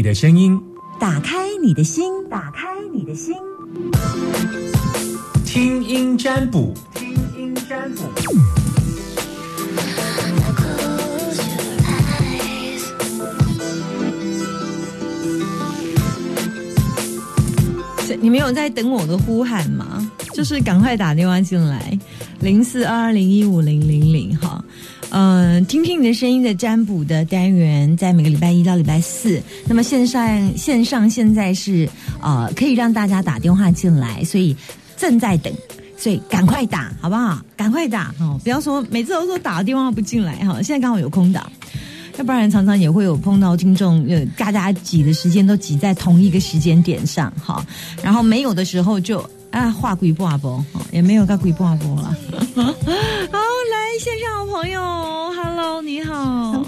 [0.00, 0.58] 你的声音，
[0.98, 3.34] 打开你的心，打开你的心，
[5.44, 8.04] 听音占卜，听音占卜。
[18.22, 20.10] 你们有在等我的呼喊吗？
[20.32, 21.98] 就是赶快打电话进来，
[22.40, 24.64] 零四二二零一五零零零哈。
[25.10, 29.42] 嗯，听听你的声音的占卜的单元，在每个礼拜一到礼拜四。
[29.66, 31.88] 那么线上线上现在是
[32.20, 34.56] 呃可以让大家打电话进来，所以
[34.96, 35.52] 正在等，
[35.96, 37.40] 所以赶快打好不好？
[37.56, 38.40] 赶快打哦！
[38.44, 41.50] 不要说每次都说打了电话不进来哈，现在刚好有空档。
[42.18, 47.64] 要不然常常也会有碰到听众，呃，大家挤的时间都挤在同一个时间点上，哈，
[48.02, 52.16] 然后没有的时候就啊话鬼不播，也没有个鬼不播了。
[54.00, 56.64] 线上的朋友，Hello，你好，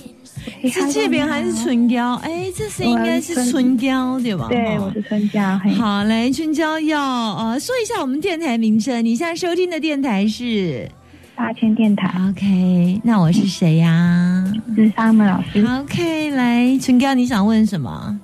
[0.65, 2.13] 是这边还是春娇？
[2.17, 4.49] 哎，这是应该是春娇对吧？
[4.51, 5.41] 对，我是春娇。
[5.79, 10.87] 好，来春娇要呃说一下我们电台名称，你现在收听的电台是。
[11.35, 14.45] 八千电台，OK，那我是谁呀？
[14.77, 15.67] 是沙门老师。
[15.67, 18.21] OK，来，春哥，你想问什么？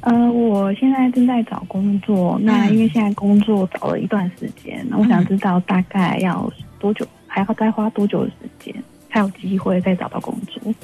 [0.00, 7.06] 呃，我现在正在找工作，那因为现在工作找了一段时间，那我想知道大概要多久，
[7.44, 8.74] 还要再花多久的时间
[9.10, 10.74] 才有机会再找到工作？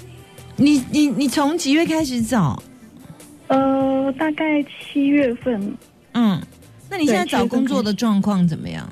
[0.56, 2.62] 你你你从几月开始找？
[3.48, 5.74] 呃，大概七月份。
[6.12, 6.40] 嗯，
[6.88, 8.88] 那你现在找工作的状况怎么样？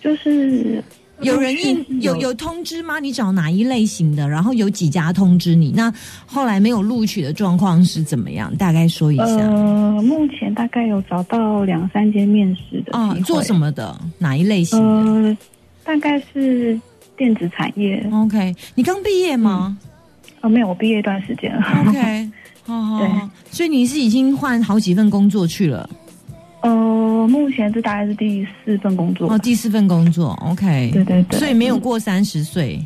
[0.00, 0.82] 就是。
[1.22, 2.98] 有人应有有通知吗？
[2.98, 4.26] 你找哪一类型的？
[4.26, 5.70] 然后有几家通知你？
[5.76, 5.92] 那
[6.24, 8.50] 后来没有录取的状况是怎么样？
[8.56, 9.24] 大概说一下。
[9.24, 12.98] 呃，目前大概有找到两三间面试的。
[12.98, 13.94] 哦，做什么的？
[14.16, 15.28] 哪一类型的？
[15.28, 15.36] 呃，
[15.90, 16.78] 大概是
[17.16, 18.06] 电子产业。
[18.12, 19.76] OK，你刚毕业吗？
[20.40, 21.62] 哦，没有，我毕业一段时间了。
[21.88, 22.30] OK，
[22.62, 22.98] 好好。
[23.00, 23.08] 对，
[23.50, 25.88] 所以你是已经换好几份工作去了。
[26.62, 32.84] 呃，目前这大概是第四份工作哦，第四份工作，OK，对对对，所以没有过三十岁，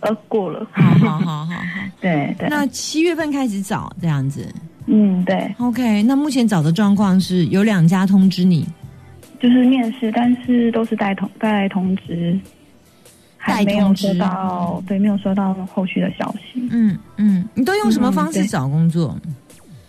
[0.00, 1.62] 呃，过了，好好好好好，
[2.00, 2.48] 对对。
[2.48, 4.46] 那七月份开始找这样子，
[4.86, 6.02] 嗯，对，OK。
[6.02, 8.66] 那目前找的状况是有两家通知你，
[9.40, 12.38] 就是面试，但是都是带通带通知，
[13.36, 16.66] 还没有收到，对，没有收到后续的消息。
[16.70, 19.18] 嗯嗯，你都用什么方式找工作？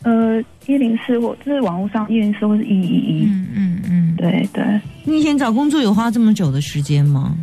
[0.03, 4.63] 呃，一零四或就是网络上一零四或是一一一，嗯嗯嗯，对对。
[5.03, 7.35] 你以前找工作有花这么久的时间吗？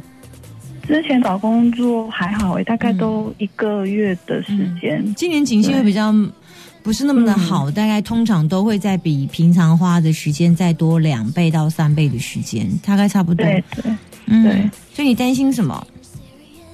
[0.87, 5.03] 之前找工作还好诶，大概都一个月的时间。
[5.15, 6.13] 今年景气会比较
[6.83, 13.47] 不是那么的好，大概通常都会在比平常花的时间再多两倍到三倍的时间，大概差不多。
[13.47, 13.93] 对对，
[14.27, 14.71] 嗯。
[14.93, 15.87] 所以你担心什么？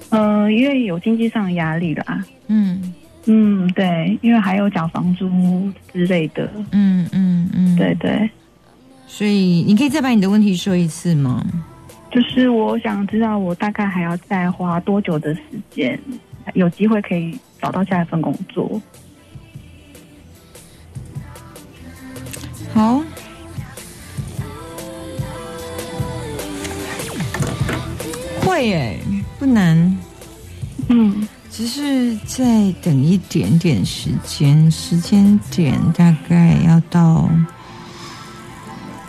[0.09, 2.25] 呃，因为有经济上的压力的啊。
[2.47, 2.93] 嗯。
[3.25, 5.29] 嗯，对，因为还有缴房租
[5.93, 6.49] 之类的。
[6.71, 8.27] 嗯嗯嗯，对对。
[9.05, 11.45] 所以你可以再把你的问题说一次吗？
[12.11, 15.99] 就是我想知道，我大概还要再花多久的时间，
[16.55, 18.81] 有机会可以找到下一份工作。
[22.79, 23.03] 好，
[28.39, 28.97] 会耶，
[29.37, 29.97] 不难。
[30.87, 31.27] 嗯。
[31.51, 37.29] 只是再等一点点时间，时间点大概要到，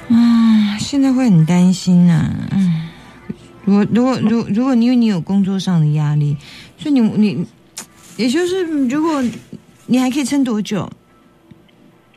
[0.08, 2.88] 啊，现在会很担心啊，嗯，
[3.64, 6.36] 如果如果如如果因为你有工作上的压力，
[6.76, 7.46] 所以你你，
[8.16, 9.22] 也就是如果
[9.86, 10.90] 你还可以撑多久？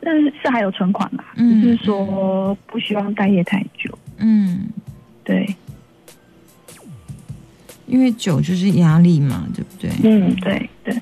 [0.04, 4.68] 但是是还有存款嘛，就是说不希望待业太久，嗯，
[5.24, 5.56] 对。
[7.86, 9.90] 因为久就是压力嘛，对不对？
[10.02, 10.94] 嗯，对对。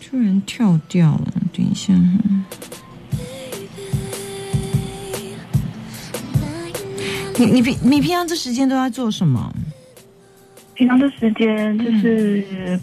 [0.00, 1.94] 突然跳掉了，等一下。
[7.38, 9.52] 你你平你平常这时间都在做什么？
[10.74, 12.78] 平常这时间就是，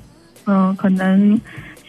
[0.45, 1.39] 嗯，可能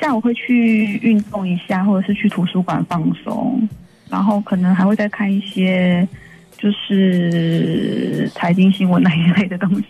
[0.01, 3.69] 下午会去运动一下，或者是去图书馆放松，
[4.09, 6.09] 然后可能还会再看一些
[6.57, 9.85] 就是财经新闻那一类的东西，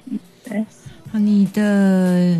[0.44, 0.64] 对。
[1.12, 2.36] 你的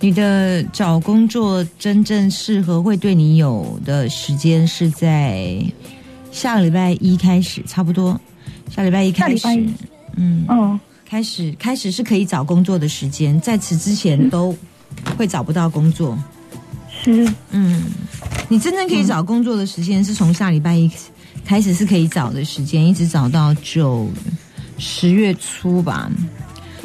[0.00, 5.62] 你的找工作真正适合会对你有的时间是在
[6.30, 8.18] 下个礼拜一开始，差不多
[8.70, 9.46] 下礼拜一开始，
[10.16, 14.56] 嗯，哦，开始开始是可以找工作的时间，在此之前都
[15.18, 16.18] 会找不到工作，
[17.04, 17.84] 是，嗯，
[18.48, 20.90] 你真正可以找工作的时间是从下礼拜一
[21.44, 24.08] 开始是可以找的时间，一直找到九
[24.78, 26.10] 十月初吧。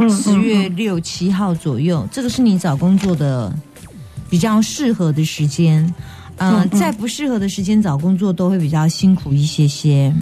[0.10, 3.54] 十月六七号左右，这个是你找工作的
[4.30, 5.94] 比较适合的时间。
[6.38, 10.16] 嗯在不适合的时间找工作都会比较辛苦一些些。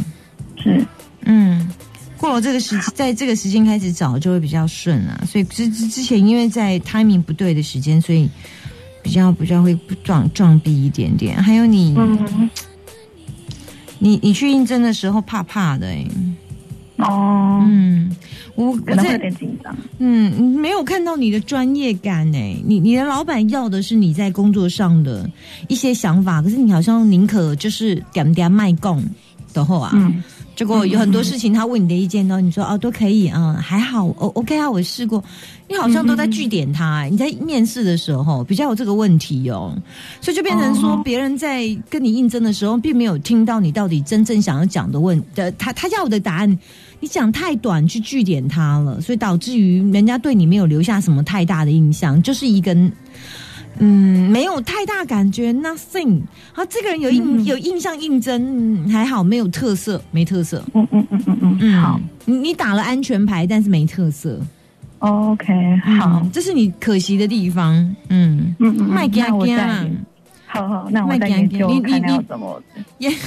[0.56, 0.84] 是，
[1.26, 1.72] 嗯，
[2.18, 5.24] 过了这个时，在这个时间开始找就会比较顺啊。
[5.28, 8.28] 所以之之之前因为在 timing 不对的时间，所以
[9.08, 11.42] 比较比较会撞撞壁一点点。
[11.42, 12.50] 还有你，嗯，
[14.00, 16.06] 你你去应征的时候怕怕的、欸，
[16.98, 18.14] 哦，嗯，
[18.56, 19.76] 我我可能会有在点紧张。
[20.00, 25.30] 嗯没有看到你的专业感哎、你你的老板要的是你在工作上的
[25.70, 29.02] 一些想法，可是你好像宁可就是点点卖供
[29.54, 30.22] 的后啊，嗯
[30.58, 35.24] 结果有很多事情他问你的意见呢，你说哦都可以啊、嗯，还好哦 OK 啊，我试过，
[35.70, 39.78] 你好像都在据点他、欸你在面试的时候比较有这个问题哦，
[40.20, 41.02] 所以就变成说哦。
[41.06, 46.60] 别人在跟你应征的时候，并没有听到你到底真正想要讲的问的，他他要的答案。
[47.00, 52.76] 你讲太短去据点他了，所以导致于人家对你没有留下什么太大的印象，就是一个
[53.80, 56.22] 嗯没有太大感觉，nothing。
[56.54, 60.64] 啊，这个人有印、有印象印征、嗯，还好没有特色，没特色。
[60.74, 64.40] 嗯嗯嗯嗯嗯，嗯，好你你打了安全牌，但是没特色。
[65.00, 65.54] ，OK，
[66.00, 67.74] 好嗯，这是你可惜的地方。
[68.10, 69.86] 嗯，嗯嗯，卖给那我再他啊，
[70.48, 72.62] 好好，那我再卖给他研究你你看看要你怎么。
[72.98, 73.12] 也。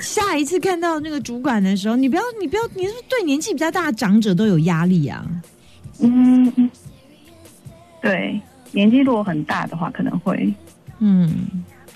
[0.00, 5.26] 下一次看到那个主管的时候，你不要，你不要，你是不是对年纪比较大的长者都有压力啊？
[6.00, 6.70] 嗯嗯，
[8.00, 8.40] 对，
[8.72, 10.52] 年纪如果很大的话，可能会，
[10.98, 11.30] 嗯，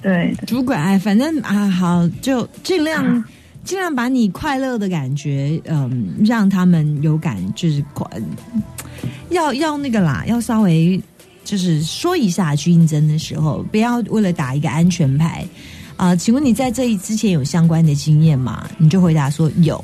[0.00, 3.24] 对对，主管，哎，反正啊，好，就尽量啊。
[3.64, 8.04] 尽量把你快乐的感觉，嗯，让他们有感，就是快，
[9.30, 11.00] 要要那个啦，要稍微
[11.44, 15.46] 就是说一下去应征的时候，不要为了打一个安全牌。
[15.96, 18.68] 啊、请问你在这一之前有相关的经验吗？
[18.78, 19.82] 你就回答说有。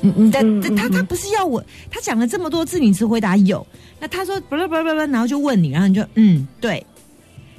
[0.00, 3.66] 你你的嗯嗯嗯他他不是要我，他讲了这么多次，你只回答有。
[4.00, 6.84] 那他说不不不不不，然后就问你，然后你就嗯对，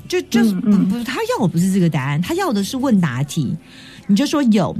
[0.08, 3.56] 就就是不不，他要我不是这个答案，他要的是问答题，
[4.08, 4.76] 你就说有。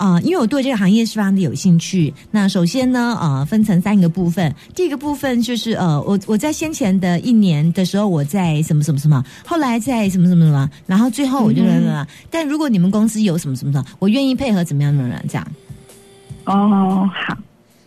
[0.00, 2.10] 啊、因为我对这个行业是非常的有兴趣。
[2.30, 4.50] 那首先呢，呃，分成三个部分。
[4.74, 12.06] 第一个部分就是呃，我我在先前的一年的时候，我在什么什么什么，后来在什么什么什么，然后最后我就什么什么。
[12.30, 15.46] 但如果你们公司有什么什么什么，我愿意配合怎么样怎么样这样。
[16.46, 17.36] 哦，好，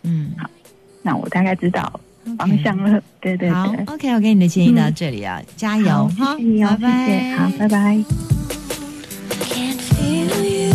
[0.02, 0.48] 嗯，好
[1.02, 2.00] 那我大概知道
[2.38, 3.00] 方向了。
[3.20, 8.04] 对对好对，，OK，我给你的建议到这里啊，加油好，哈，谢谢你哦，谢谢，好，拜拜。
[9.50, 10.72] Can't feel you.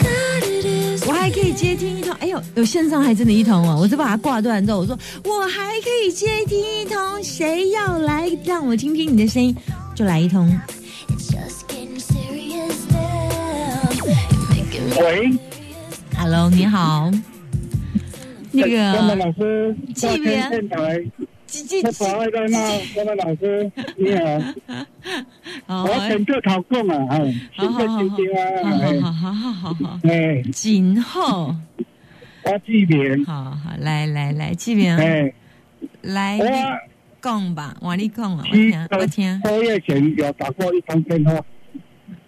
[0.00, 0.64] God, it
[0.98, 3.78] is 我还可以接听一通，哎呦，有线上还真的一通哦！
[3.80, 9.54] 我就把它挂断之后，我说我还可以接听一通，谁要来让我听听你的声音，
[9.94, 10.48] 就来一通。
[15.00, 15.30] 喂
[16.18, 17.10] ，Hello，你好，
[18.52, 18.62] 那
[18.92, 21.10] 关门个老师，纪大元天电台，
[21.46, 24.24] 这这我跑爱在那，关门老师，你好，
[25.66, 31.54] 好，我请做头讲啊，哎，好好好新的新啊，好好好好好，哎，今后
[32.44, 35.32] 我志明，好好来来来，这边哎，
[36.02, 36.46] 来我
[37.22, 41.40] 讲吧，我你讲啊，我七听我听，个月前有打过一通电话，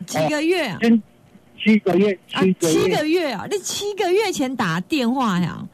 [0.07, 0.79] 几个月啊？
[1.65, 3.47] 今七个月，啊，七个七月，个月啊！
[3.51, 5.67] 你七个月前打电话呀？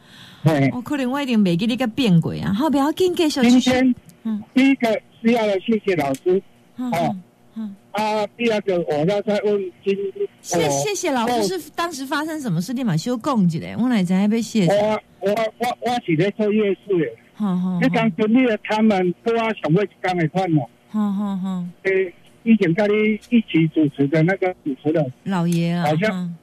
[0.45, 2.53] 哎，我可能我一定没给你个变鬼啊！
[2.53, 3.43] 好，不要紧，继续。
[3.43, 4.89] 今天嗯第一个
[5.21, 6.41] 是要谢谢老师
[6.77, 7.17] 嗯哦
[7.57, 9.97] 嗯啊，第二个我要再问今，
[10.41, 12.73] 谢谢谢老师，是当时发生什么事？
[12.73, 14.73] 立马修供起来，我来知被谢谢。
[14.73, 20.63] 我我我我是咧做夜市的，好好你讲准备他们都要上尾一天的款哦。
[20.89, 26.35] 好好好，诶，以前跟你一起主持的那个主持的，老爷啊，好像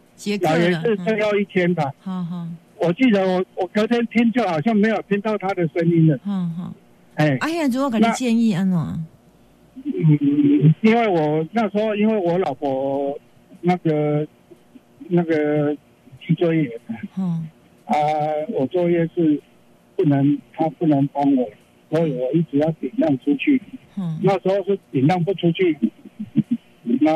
[0.41, 1.91] 老爷了，是最后一天吧？
[1.99, 2.47] 好好
[2.79, 6.19] 我记得我我隔天听就好像没有听到他的声音了。
[6.23, 6.73] 好好。
[7.15, 8.77] 哎，哎呀，如果给你建议安怎？
[9.83, 13.17] 嗯，因为我那时候因为我老婆
[13.61, 14.27] 那个
[15.07, 15.75] 那个
[16.19, 16.69] 去作业
[17.17, 17.47] 嗯
[17.85, 17.95] 啊，
[18.49, 19.41] 我作业是
[19.95, 21.49] 不能，他不能帮我，
[21.89, 23.61] 所以我一直要顶让出去。
[23.97, 24.19] 嗯。
[24.23, 25.77] 那时候是顶让不出去，
[27.01, 27.11] 那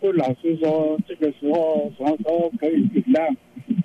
[0.00, 3.36] 问老师说这个时候什么时候可以顶让，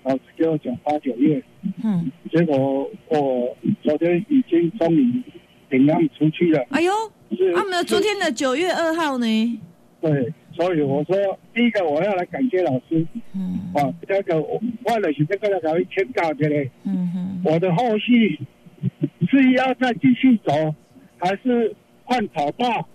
[0.04, 1.42] 老师给我讲八九月，
[1.84, 5.22] 嗯，结果我昨天已经终于
[5.70, 6.64] 顶让出去了。
[6.70, 6.92] 哎呦，
[7.36, 9.60] 是啊，没有，昨天的九月二号呢？
[10.02, 11.16] 对，所以我说
[11.54, 13.06] 第一个我要来感谢老师。
[13.34, 13.60] 嗯。
[13.74, 18.40] 啊，第二个我为了是这个来搞一签告这里，嗯哼，我的后续
[19.36, 20.74] 是要再继续走，
[21.18, 22.88] 还是换跑道？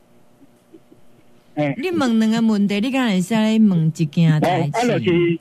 [1.55, 4.99] 哎、你问两个问题，你敢会使来问一件我代啊，就？
[4.99, 5.39] 是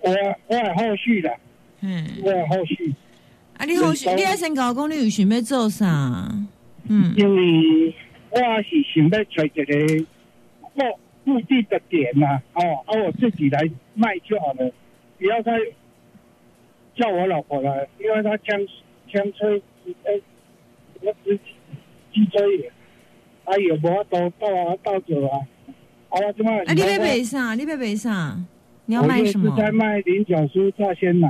[0.00, 0.10] 我
[0.48, 1.34] 我的后续的，
[1.80, 2.92] 嗯，我的后续，
[3.56, 6.28] 啊，你后续你要先跟我讲，你有想要做啥？
[6.86, 7.94] 嗯因为
[8.30, 9.64] 我是想要找一个
[10.60, 10.82] 固
[11.24, 13.62] 固定的点呐、哦，啊，我自己来
[13.94, 14.70] 卖就好了，
[15.18, 15.52] 不要再
[16.94, 18.60] 叫我老婆了，因为她枪
[19.10, 19.62] 枪吹，
[20.04, 20.20] 哎，
[21.04, 21.40] 我自己
[22.12, 22.72] 脊椎，
[23.44, 25.38] 啊，有无法度到啊到走啊，
[26.08, 26.50] 啊，我怎么？
[26.64, 27.54] 啊，你要卖啥？
[27.54, 28.44] 你要卖啥？
[28.86, 29.50] 你要卖什么？
[29.50, 31.28] 就是在卖菱角酥炸鲜奶，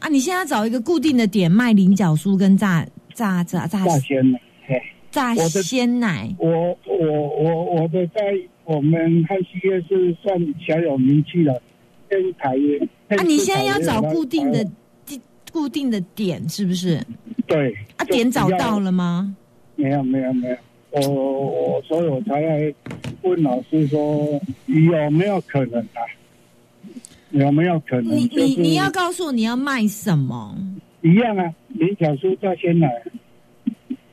[0.00, 4.82] 啊，你现在找一个固定的点卖菱角酥跟炸炸炸炸炸鲜奶，嘿。
[5.10, 6.34] 炸我的鲜奶。
[6.38, 8.20] 我我我我的在
[8.64, 11.62] 我们汉西业是算小有名气了，
[12.08, 12.78] 电台也。
[13.16, 14.62] 啊，你现在要找固定的
[15.06, 15.18] 地
[15.50, 17.00] 固定的点是不是？
[17.46, 19.36] 对啊，就点找到了吗？
[19.76, 20.56] 没有没有没有，
[21.10, 22.74] 我我所以我才来
[23.22, 26.00] 问老师说有没有可能啊？
[27.30, 28.16] 有没有可能？
[28.16, 30.56] 你就是你你要告诉我你要卖什么？
[31.02, 32.88] 一样啊，菱角酥炸鲜奶。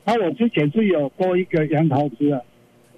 [0.04, 2.40] 啊，我之前是有多一个杨桃汁啊，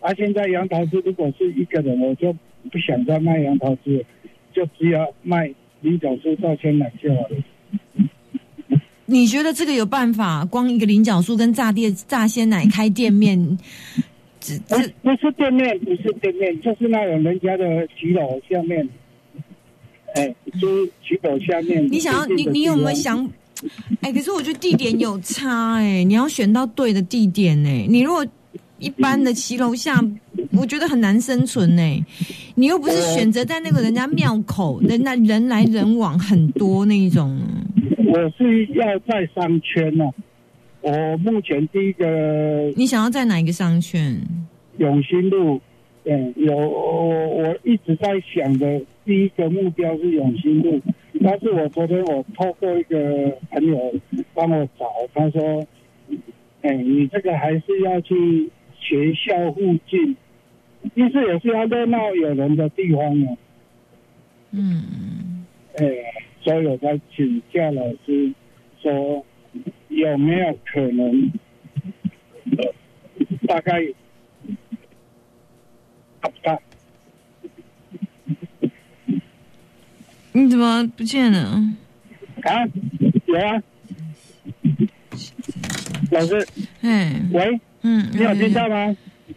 [0.00, 2.33] 啊，现在杨桃汁如果是一个人，我就
[2.73, 4.05] 不想再卖杨桃汁，
[4.52, 7.37] 就只有卖菱角酥炸鲜奶就好了。
[9.06, 10.44] 你觉得这个有办法？
[10.44, 13.58] 光一个菱角酥跟炸店炸鲜奶开店面，
[14.40, 17.64] 这不这不是店面，不是店面，就是那种人家的
[17.98, 18.88] 骑楼下面，
[20.14, 21.86] 哎，就是骑楼下面。
[21.90, 22.94] 你想要你你有没有？
[22.94, 23.30] 想？
[24.02, 28.26] 哎，可是我觉得地点有差哎、你要选到对的地点哎、你如果
[28.78, 30.02] 一般的骑楼下，
[30.52, 32.04] 我觉得很难生存呢、
[32.54, 37.38] 你又不是选择在那个人家庙口，人来人来人往很多那一种。
[38.06, 40.04] 我是要在商圈呢、
[40.83, 44.16] 我目前第一个你想要在哪一个商圈？
[44.78, 45.61] 永兴路，
[46.04, 50.80] 嗯，有我我一直在想的第一个目标是永兴路，
[51.23, 53.95] 但是我昨天我透过一个朋友
[54.35, 55.66] 帮我找，他说，
[56.61, 58.50] 哎，你这个还是要去
[58.88, 60.16] 学校附近，
[60.95, 63.37] 意思也是要热闹有人的地方啊，
[64.52, 65.85] 嗯，哎，
[66.40, 68.33] 所以我在请教老师
[68.81, 69.26] 说
[69.88, 71.33] 有没有可能，
[72.57, 72.73] 呃
[73.49, 73.83] 大概
[76.21, 76.59] 大不大？
[80.33, 81.38] 你怎么不见了？
[82.43, 82.69] 啊，
[83.26, 83.62] 有啊，
[86.12, 86.47] 老师，
[86.83, 88.97] 哎，喂，嗯，你有听到吗？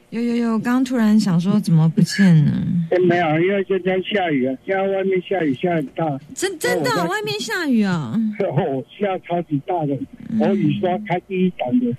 [0.10, 2.52] 有有有，刚突然想说怎么不见了？
[2.90, 8.20] 哎没有，因为现在下雨啊，现在外面下雨下很大，真真的哦外面下雨啊！
[8.42, 9.94] 哦，下超级大的，
[10.30, 11.96] 嗯我雨刷开第一档的，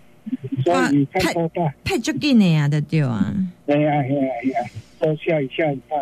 [0.64, 1.73] 所以雨看超大。
[1.85, 3.33] 太足劲的呀，的对啊。
[3.66, 5.97] 哎呀哎呀哎呀，都下雨下很大，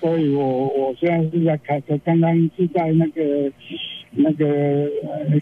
[0.00, 3.50] 所以我我现在是在开车，刚刚是在那个
[4.12, 5.40] 那个呃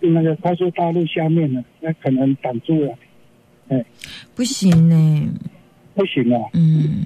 [0.00, 2.94] 那个快速道路下面呢，那可能挡住了，
[4.34, 5.28] 不行呢，
[5.94, 6.40] 不行啊。
[6.52, 7.04] 嗯，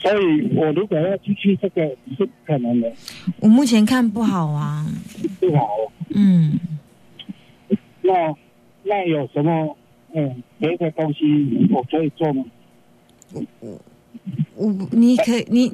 [0.00, 2.92] 所以我如果要继续这个是不可能的，
[3.40, 4.86] 我目前看不好啊，
[5.40, 5.68] 不好。
[6.14, 6.58] 嗯，
[8.02, 8.12] 那
[8.84, 9.76] 那有什么
[10.14, 12.44] 嗯别的东西我可以做吗？
[14.56, 15.72] 我你可以你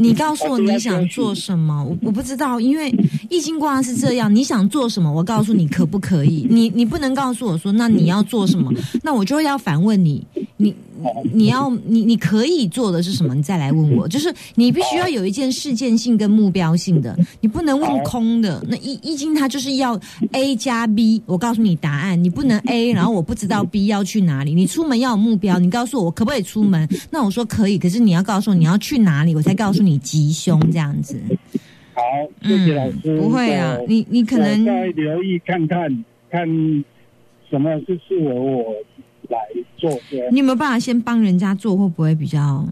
[0.00, 2.90] 你告诉我你想做什么，我我不知道，因为
[3.28, 10.26] 易经卦是这样，你想做什么，我告诉你可不可以，你你不能告诉我说那你要做什么，那我就要反问你，
[10.60, 10.74] 你
[11.32, 13.34] 你要你你可以做的是什么？
[13.34, 18.62] 你再来问我，就是你必须要有一件事件性跟目标性的，你不能问空的。
[18.68, 19.98] 那易易经它就是要
[20.32, 24.54] A 加 B，我告诉你答案，你不能 A，然后我不知道 B 要去哪里。
[24.54, 26.86] 你出门要有目标，你告诉我我可不可以出门？
[27.10, 31.18] 那我说可以，可是你要告诉我你要去哪里，我才告诉你吉凶这样子。
[31.94, 32.02] 好，
[32.42, 33.18] 谢谢老师。
[33.18, 36.46] 不会啊，你你可能我再留意看看，看
[37.48, 38.74] 什么是适合我
[39.30, 39.38] 来
[39.78, 40.28] 做的。
[40.30, 42.66] 你有没有办法先帮人家做，会不会比较？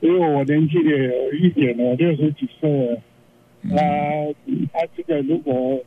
[0.00, 2.98] 因为我年纪也有一点了，六十几岁了。
[3.62, 3.76] 那
[4.72, 5.78] 他这个如果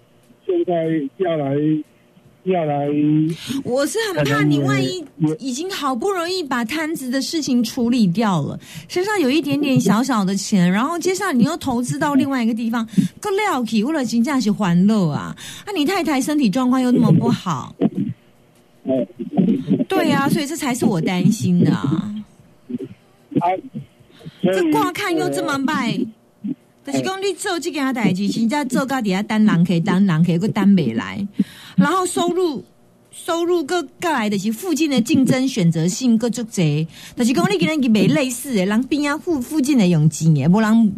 [0.46, 0.74] 现在
[1.18, 1.56] 要来
[2.46, 2.88] 要来，
[3.64, 5.04] 我是很怕你万一
[5.40, 8.58] 已经好不容易把摊子的事情处理掉了，
[8.88, 12.88] 身上有一点点小小的钱，然后接下来你又投资到另外一个地方，
[13.20, 15.36] 够料起为了金价是欢乐啊！
[15.66, 17.76] 啊，你太太身体状况又那么不好，
[18.86, 19.06] 嗯，
[19.90, 22.14] 对啊，所以这才是我担心的啊。
[23.42, 23.50] 啊，
[24.44, 25.98] 这挂看又这么卖，
[26.86, 31.28] 就是讲你做这件代志，真正做到底下单人可以单人可以个单没来，
[31.76, 32.64] 然后收入
[33.18, 40.94] 收入各盖来的是附近的竞争选择性各足侪，但是讲你给人去买类似的，人边啊附附近的用钱的，无人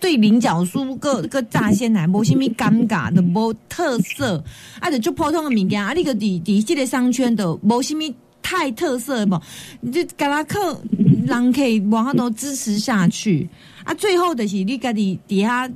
[0.00, 4.42] 对菱角酥个个炸鲜奶无什么尴尬的，无特色，
[4.80, 8.02] 啊，就就普通的物件，啊，你个伫伫这个商圈的无什么
[8.42, 9.40] 太特色的无，
[9.80, 10.82] 你就给他克
[11.24, 13.48] 人可以往下都支持下去，
[13.84, 15.70] 啊，最后的是你家己底下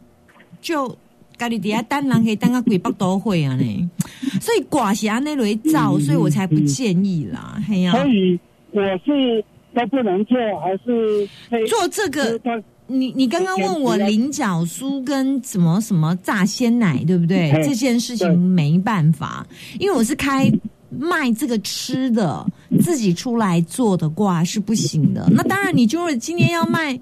[0.60, 0.98] 就。
[1.42, 3.90] 家己底下单人可以当个鬼北都会啊呢，
[4.40, 7.60] 所以寡是安尼来造，所以我才不建议啦。
[7.68, 8.38] 嘿呀、所以
[8.70, 9.44] 我是
[9.74, 11.28] 都不能做，还是
[11.66, 17.52] 做这个他你你刚刚问我菱角酥跟什么什么炸鲜奶，对不对？
[17.52, 19.46] 嘿这件事情对没办法，
[19.78, 20.50] 因为我是开
[20.90, 22.44] 卖这个吃的，
[22.80, 25.26] 自己出来做的挂是不行的。
[25.30, 26.98] 那当然，你就是今天要卖。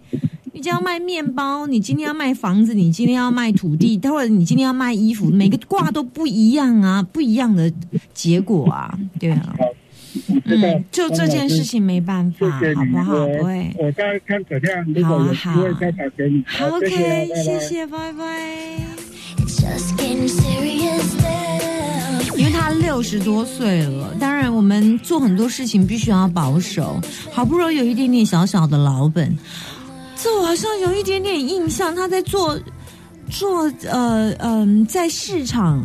[0.61, 7.73] 你今天要卖面包，你今天要卖房子，你今天要卖土地，或者你今天要卖衣服，每个卦都不一样啊，不一样的
[8.13, 9.57] 结果啊，对啊，
[10.45, 13.15] 嗯，就这件事情没办法，谢谢，好不好？
[13.15, 13.75] 我不会。
[13.79, 16.45] 我再看怎样，如果有机会再打给你。
[16.47, 16.89] 好好，OK，
[17.37, 17.43] 谢。
[17.43, 18.77] 谢谢，拜拜。
[22.37, 27.01] 因为他六十多岁了，当然我们做很多事情必须要保守，
[27.33, 29.35] 好不容易有一点点小小的老本，
[30.23, 32.59] 这我好像有一点点印象，他在做
[33.31, 35.83] 做呃嗯、在市场。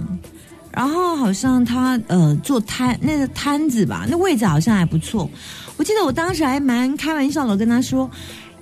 [0.72, 5.30] 然后好像他呃做摊那个摊子吧，那位置好像还不错。
[5.78, 8.12] 我记得我当时还蛮开玩笑的跟他说：“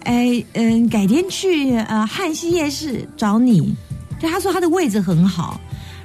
[0.06, 3.76] 哎嗯，改天去呃汉西夜市找你。”
[4.22, 5.60] 对，他说他的位置很好。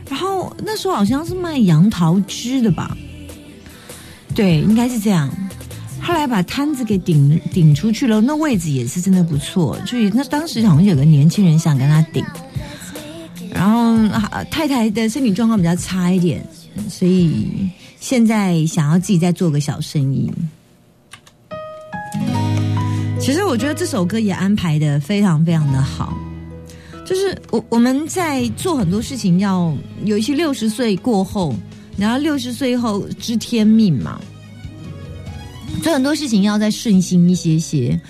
[0.09, 2.97] 然后那时候好像是卖杨桃汁的吧，
[4.35, 5.31] 对，应该是这样。
[6.09, 9.79] 后来把摊子给顶顶出去了，那位置也是真的不错。
[9.85, 12.25] 就那当时好像有个年轻人想跟他顶，
[13.53, 13.95] 然后、
[14.51, 16.43] 太太的身体状况比较差一点，
[16.89, 17.47] 所以
[18.01, 20.33] 现在想要自己再做个小生意。
[23.21, 26.17] 其实我觉得这首歌也安排的非常非常的好。
[27.05, 31.55] 就是我我们在做很多事情要有一些六十岁过后，
[31.99, 34.19] 然后六十岁后知天命嘛，
[35.83, 38.01] 做很多事情要再顺心一些些。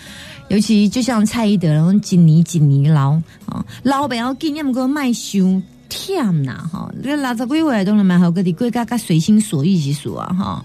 [0.49, 3.11] 尤其就像蔡依德，然后紧泥紧泥捞
[3.45, 6.91] 啊，捞不要紧，要么个卖伤忝呐哈。
[7.03, 10.65] 这六十几岁都能买好个的，贵加加随心所欲之数啊哈，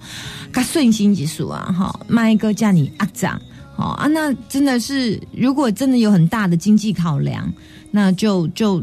[0.53, 3.37] 加顺心之数啊哈，卖一个叫你阿涨。
[3.75, 7.51] 哦啊，那真的是，如果真的有很大的经济考量，
[7.91, 8.81] 那就就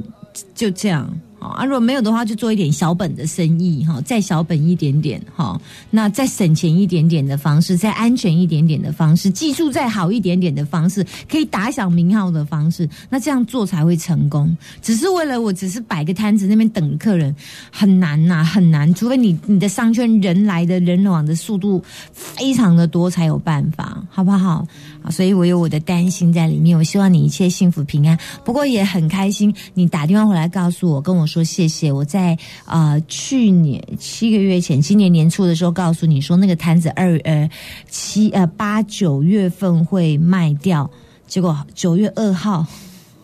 [0.54, 1.10] 就这样。
[1.40, 5.58] 好啊，如果没有的话，就做一点小本的生意哈，再小本一点点哈，
[5.90, 14.54] 那再省钱一点点的方式，再安全一点点的方式，技术再好一点点的方式，可以打响名号的方式，那这样做才会成功。
[14.82, 17.34] 只是为了我只是摆个摊子那边等客人，
[17.72, 24.66] 很难呐、很难，除非你你的商圈人来的人往的速度非常的多才有办法，好不好？
[25.10, 26.76] 所以我有我的担心在里面。
[26.76, 28.18] 我希望你一切幸福平安。
[28.44, 31.92] 不过也很开心，你打电话回来告诉我，跟我说谢谢。
[31.92, 37.48] 我在呃去年七个月前，今年年初的时候告诉你说，那个摊子二呃
[37.88, 40.90] 七呃八九月份会卖掉，
[41.28, 42.66] 结果九月二号。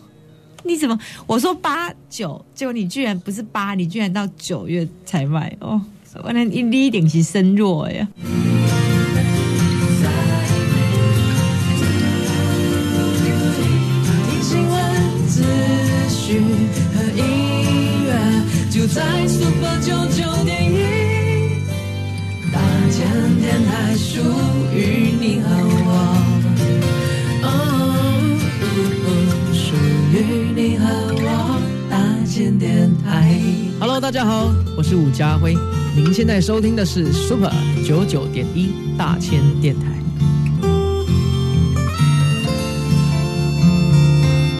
[0.63, 0.97] 你怎么？
[1.25, 5.81] 我说八九，结果你居然不是八，你居然到九月才卖哦！
[6.23, 8.07] 我那你你一定是身弱呀。
[34.17, 35.55] 大家好，我是伍家辉，
[35.95, 37.51] 您现在收听的是 Super
[37.85, 39.96] 九九点一大千电台。